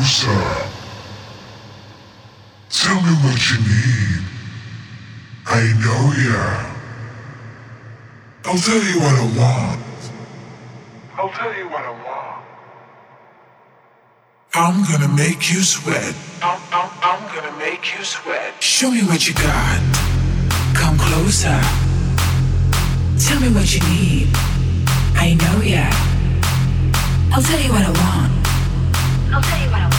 [0.00, 0.70] closer.
[2.70, 4.24] Tell me what you need.
[5.46, 6.46] I know ya.
[8.46, 9.80] I'll tell you what I want.
[11.18, 12.44] I'll tell you what I want.
[14.54, 16.14] I'm gonna make you sweat.
[16.42, 18.62] I'm, I'm, I'm gonna make you sweat.
[18.62, 19.80] Show me what you got.
[20.74, 21.60] Come closer.
[23.18, 24.28] Tell me what you need.
[25.14, 25.86] I know ya.
[27.32, 28.40] I'll tell you what I want.
[29.32, 29.89] I'll tell you what I want.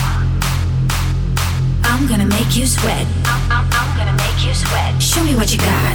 [1.92, 3.06] I'm gonna make you sweat.
[3.26, 5.00] I'm, I'm, I'm gonna make you sweat.
[5.00, 5.94] Show me what you got.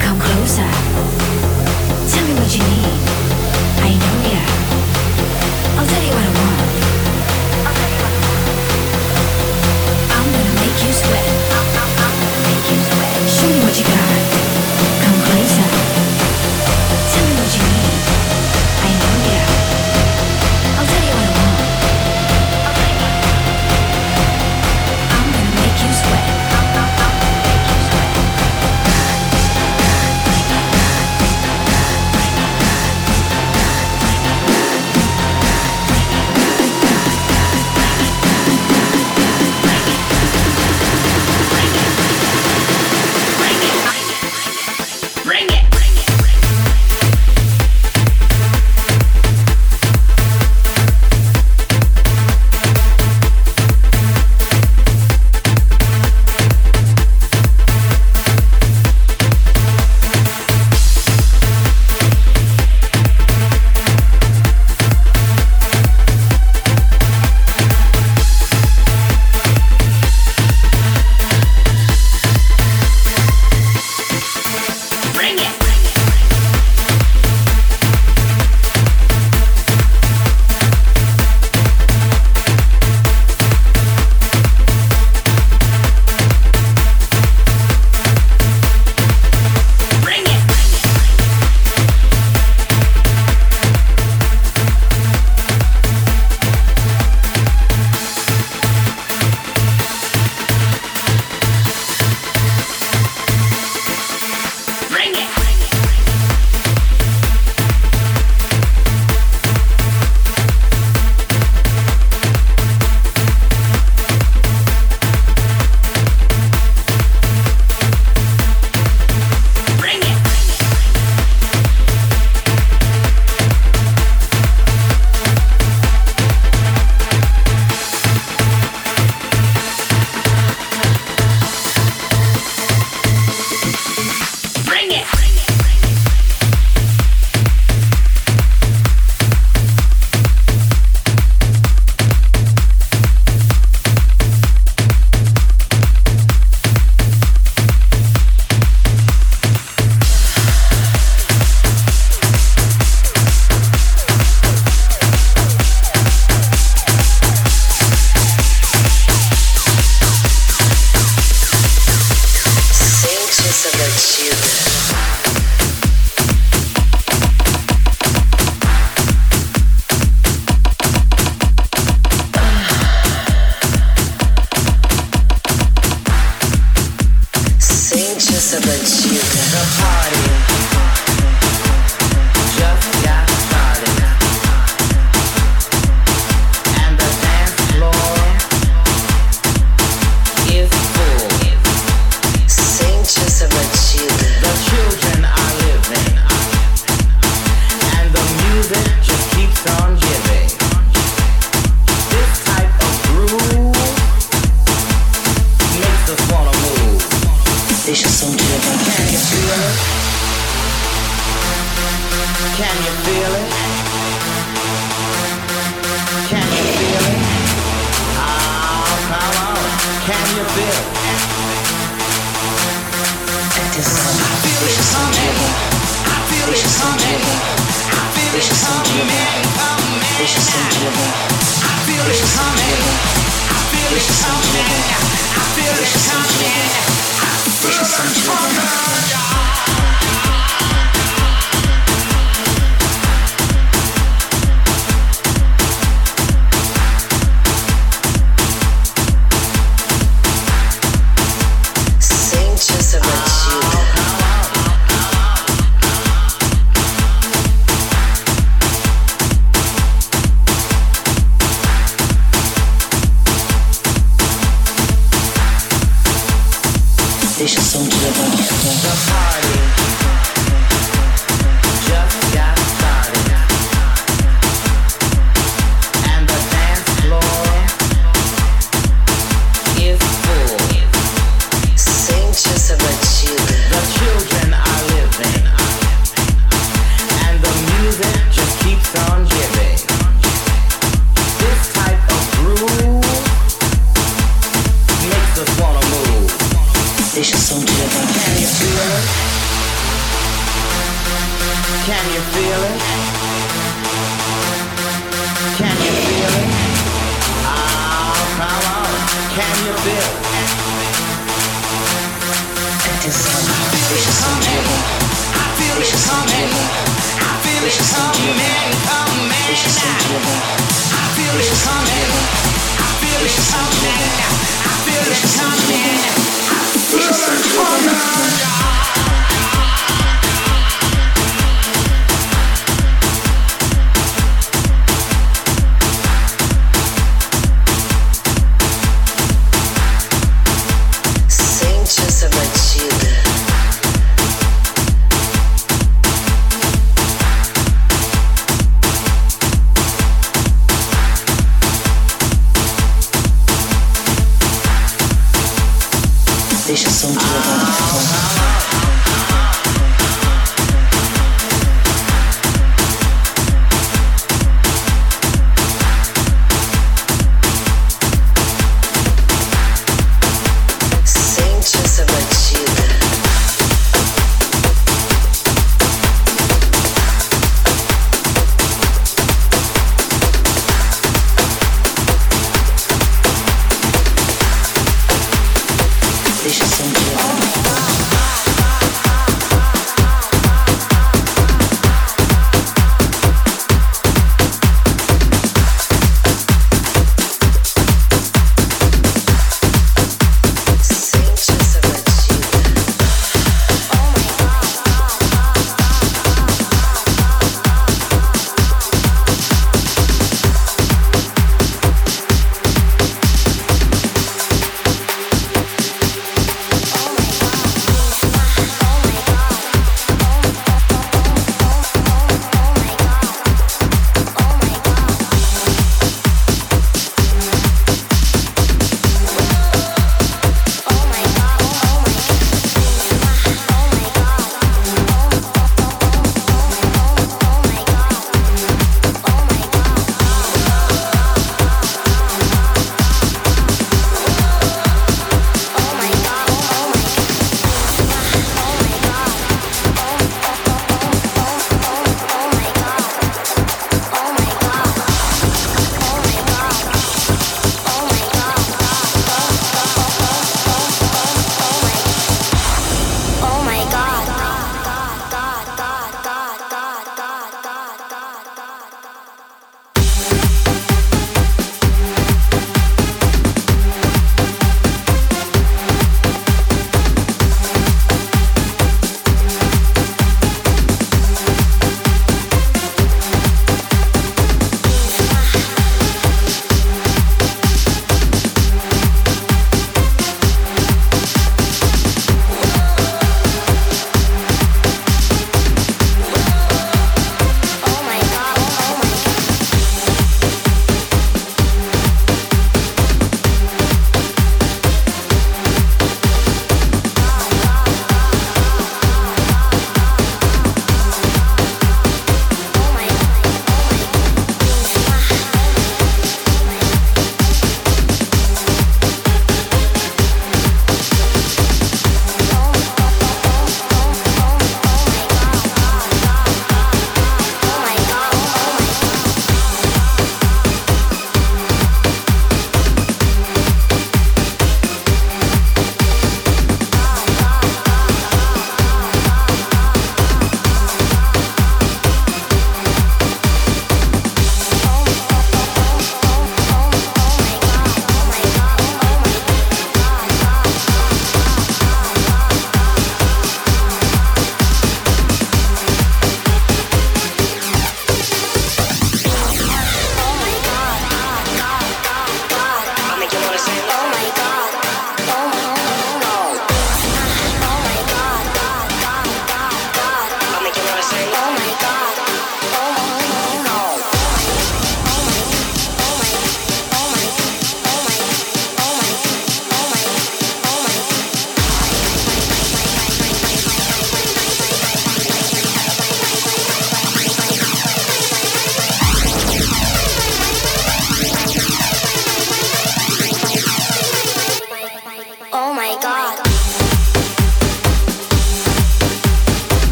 [0.00, 0.70] Come closer.
[2.12, 3.00] Tell me what you need.
[3.82, 4.42] I know ya.
[5.76, 6.67] I'll tell you what I want.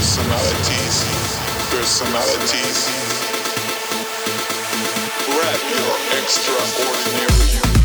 [0.00, 1.04] Personalities,
[1.68, 2.88] personalities.
[5.26, 5.92] Grab your
[6.22, 7.79] extraordinary.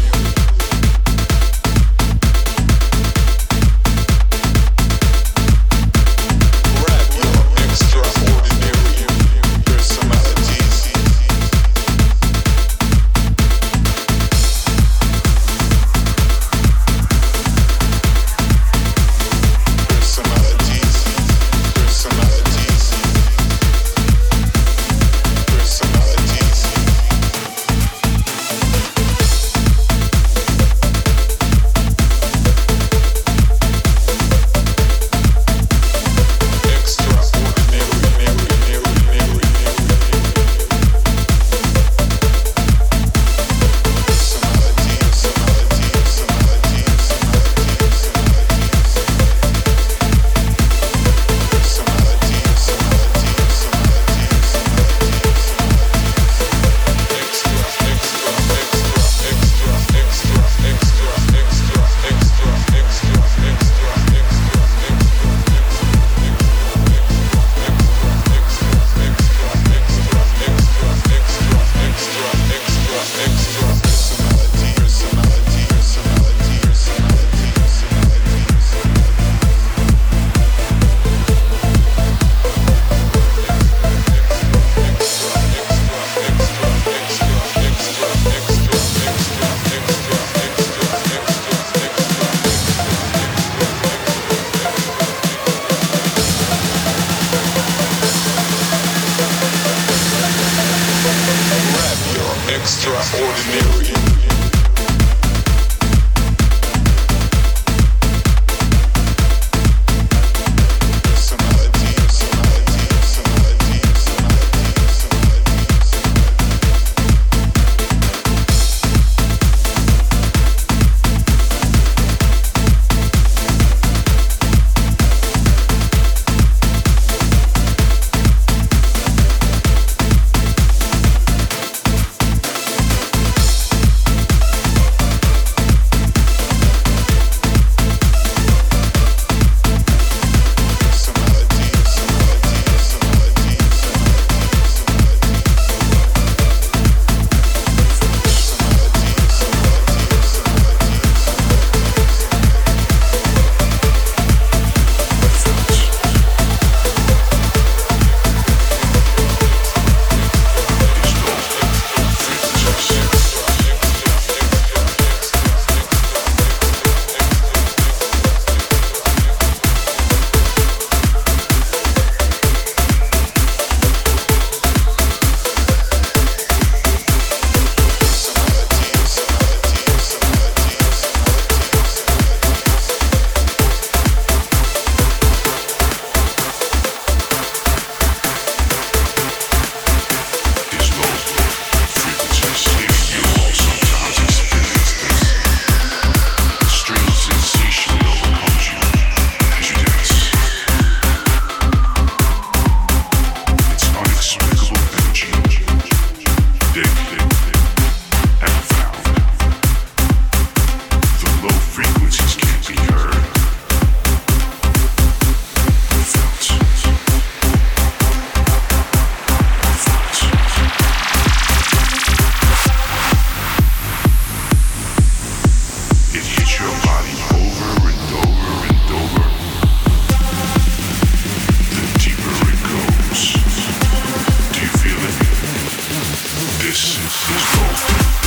[236.75, 238.24] This is Vogue.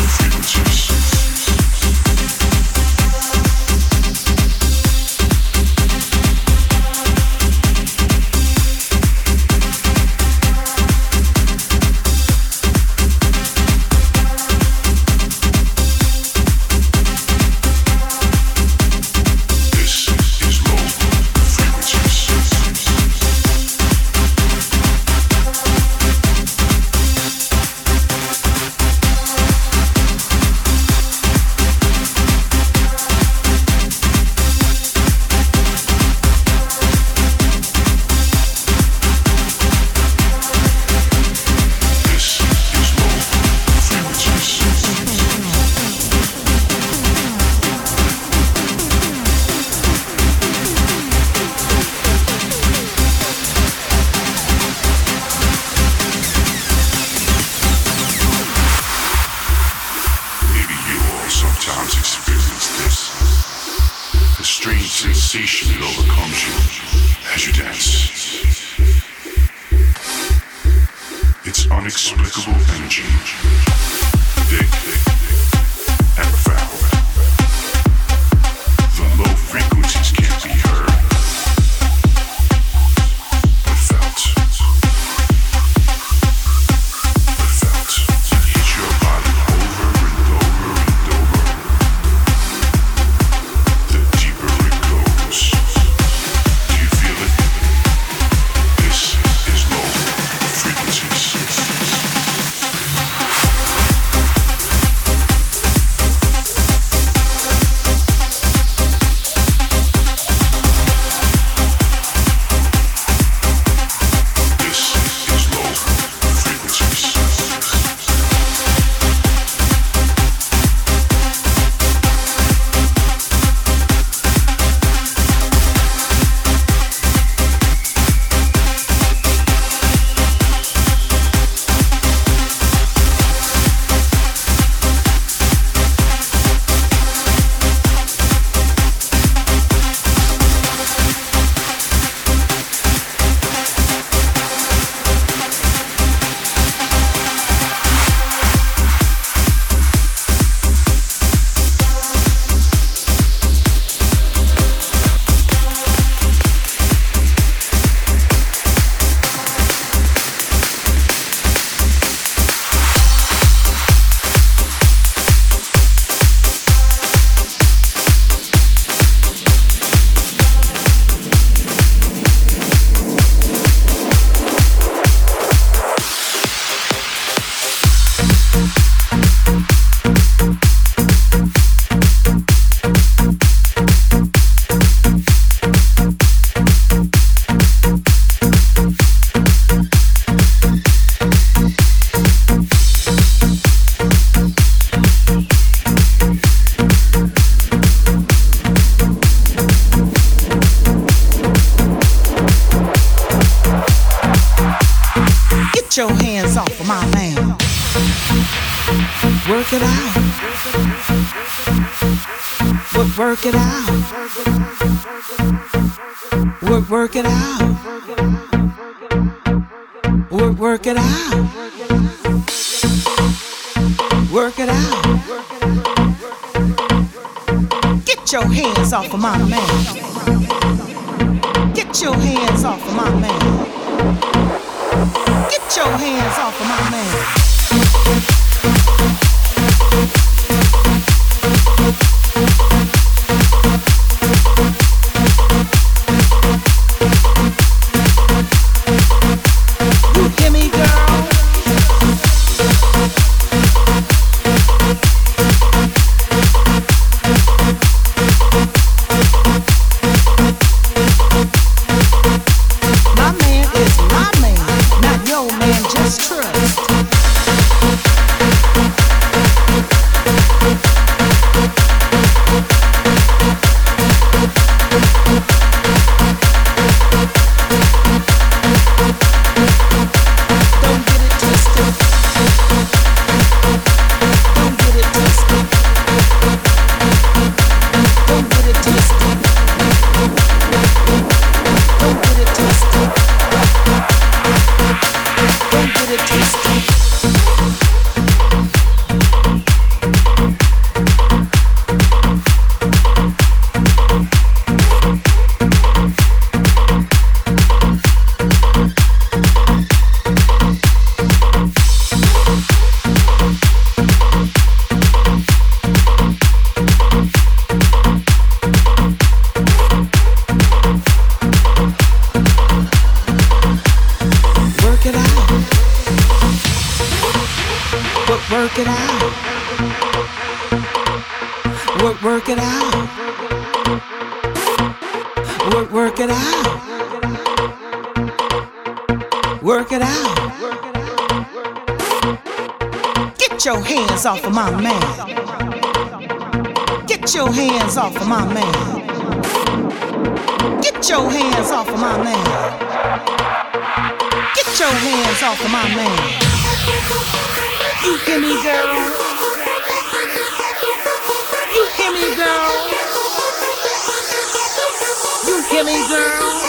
[365.70, 366.61] give me girl.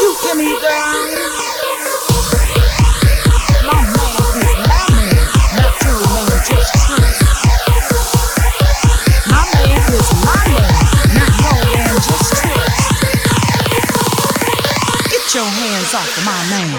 [0.00, 1.08] You gimme, girl.
[3.66, 5.16] My man is my man,
[5.56, 6.74] not your man, just.
[9.28, 10.72] My man is my man,
[11.14, 12.32] not your man, just.
[15.10, 16.77] Get your hands off of my man.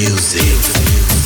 [0.00, 1.19] You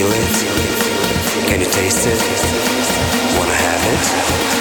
[0.00, 1.48] feel it?
[1.48, 2.18] Can you taste it?
[3.36, 4.59] Wanna have it?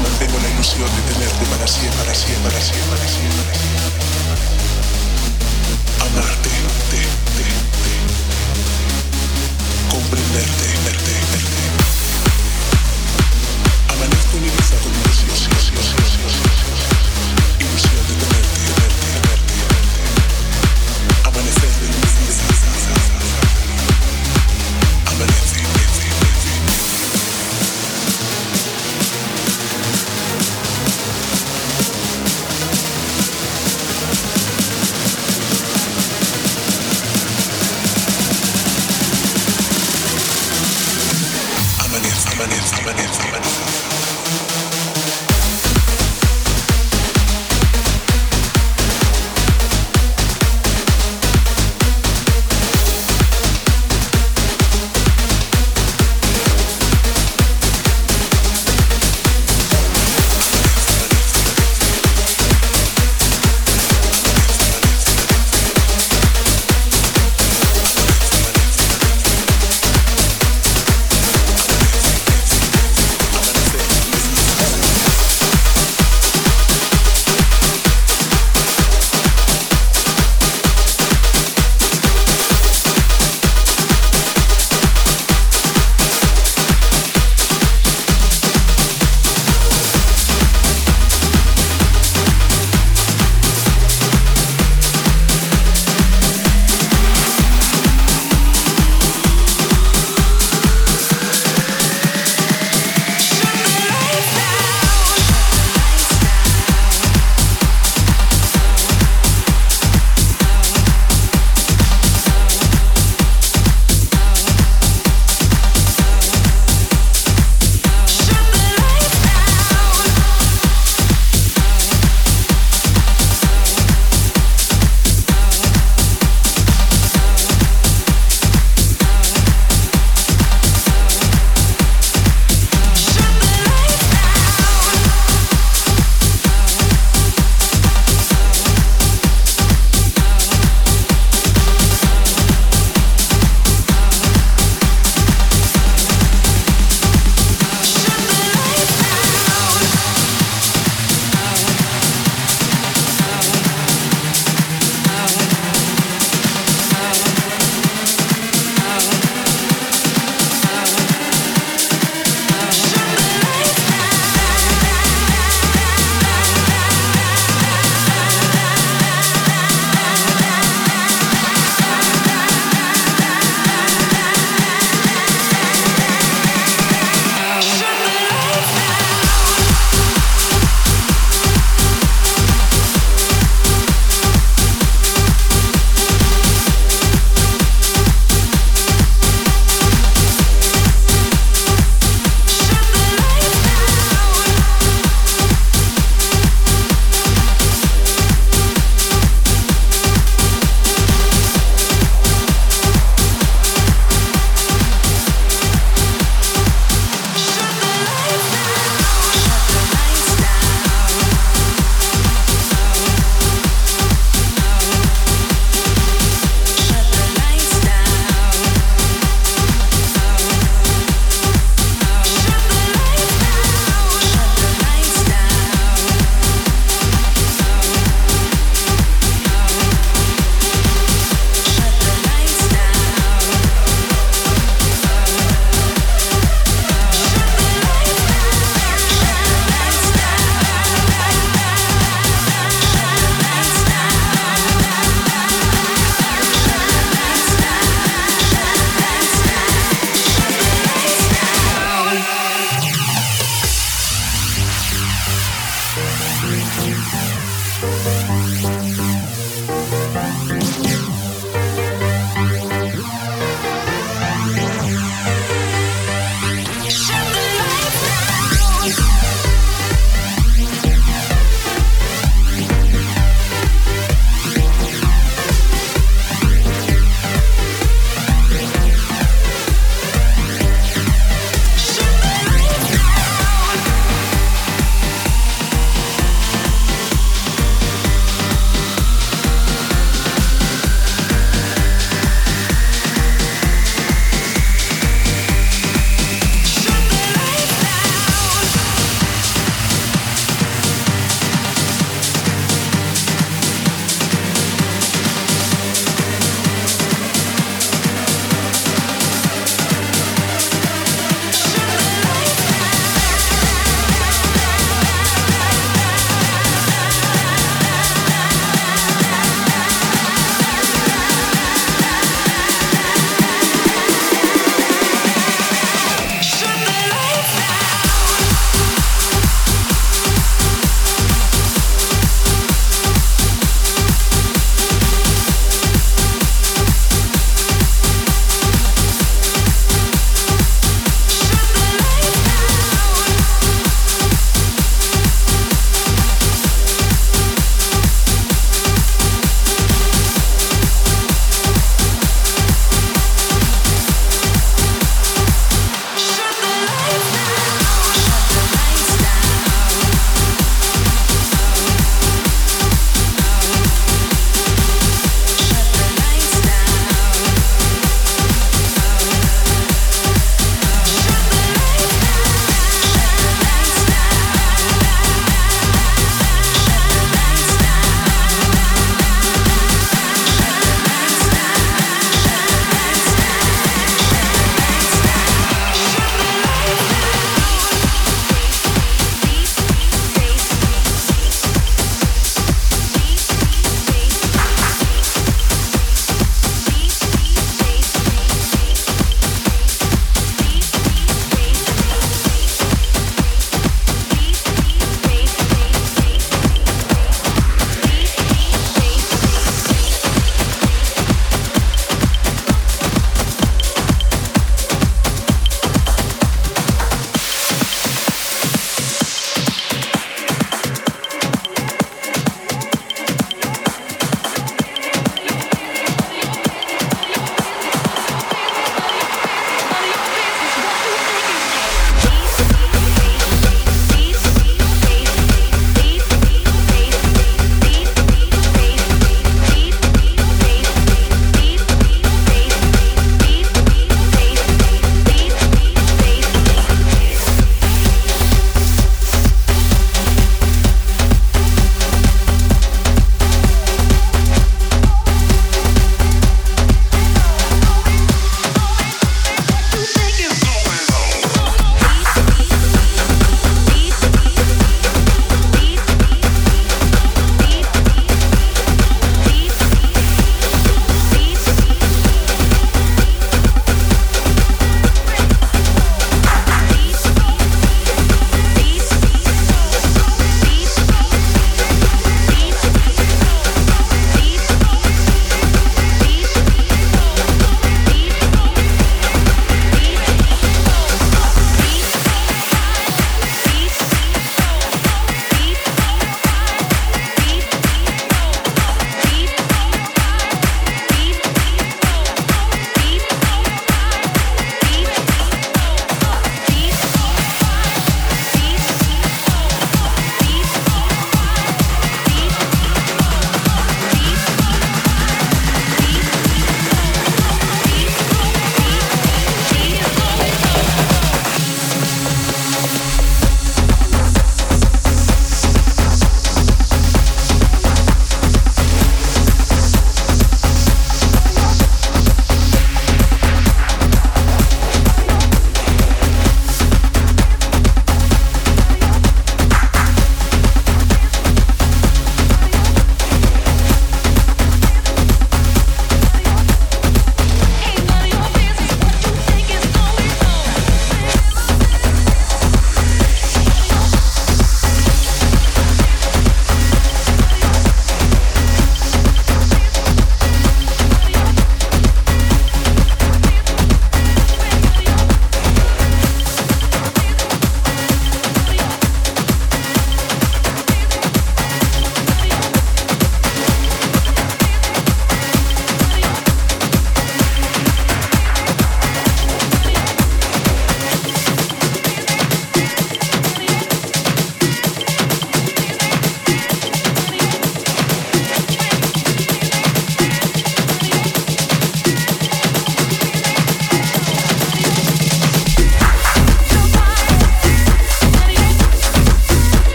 [0.00, 3.42] mantengo la ilusión de tenerte para siempre, para siempre, para siempre, para siempre.
[6.00, 6.50] Amarte,
[6.90, 7.00] te,
[7.36, 7.44] te,
[7.82, 7.94] te.
[9.90, 10.65] comprenderte.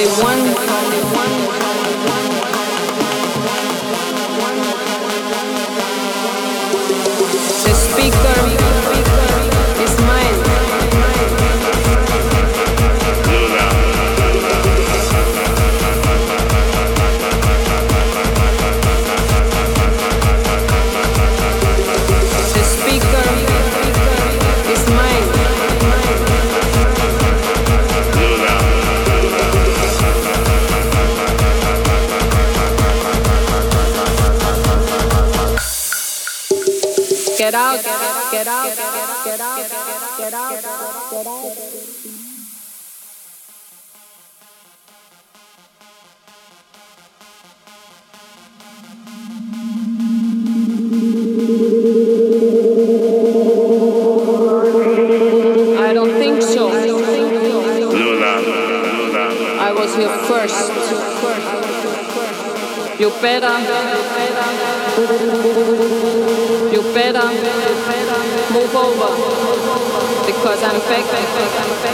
[0.00, 0.49] Only one.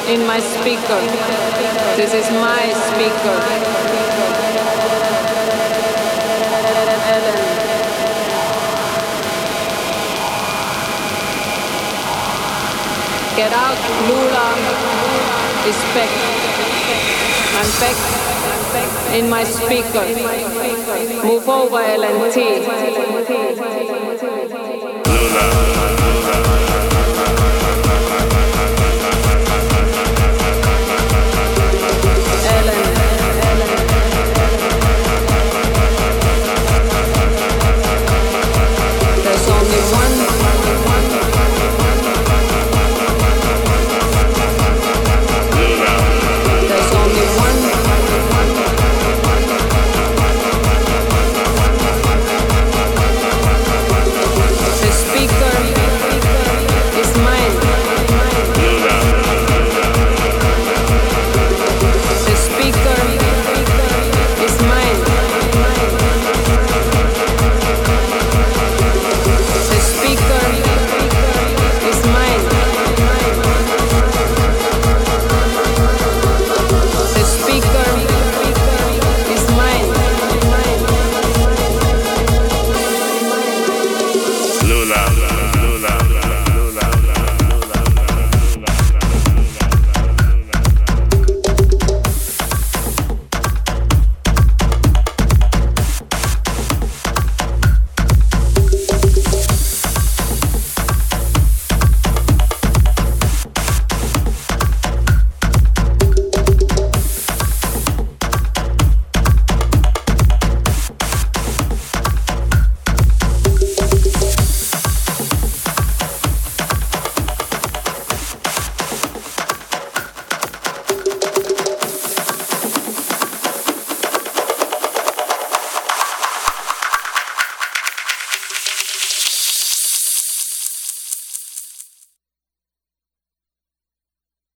[0.09, 1.01] In my speaker.
[1.97, 3.39] This is my speaker.
[13.37, 13.79] Get out,
[14.09, 14.47] Lula
[15.67, 16.13] is back.
[17.59, 17.99] I'm back
[19.13, 20.07] in my speaker.
[21.27, 22.37] Move over, LNT.